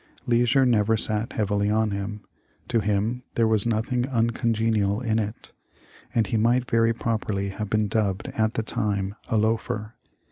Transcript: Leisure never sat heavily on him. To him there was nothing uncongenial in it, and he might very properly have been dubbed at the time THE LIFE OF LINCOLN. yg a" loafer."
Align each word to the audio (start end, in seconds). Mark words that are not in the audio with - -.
Leisure 0.25 0.65
never 0.65 0.97
sat 0.97 1.33
heavily 1.33 1.69
on 1.69 1.91
him. 1.91 2.21
To 2.69 2.79
him 2.79 3.21
there 3.35 3.47
was 3.47 3.67
nothing 3.67 4.07
uncongenial 4.07 4.99
in 4.99 5.19
it, 5.19 5.51
and 6.15 6.25
he 6.25 6.37
might 6.37 6.67
very 6.67 6.91
properly 6.91 7.49
have 7.49 7.69
been 7.69 7.87
dubbed 7.87 8.29
at 8.29 8.55
the 8.55 8.63
time 8.63 9.09
THE 9.29 9.35
LIFE 9.35 9.35
OF 9.35 9.35
LINCOLN. 9.35 9.37
yg 9.37 9.37
a" 9.37 9.37
loafer." 9.75 9.95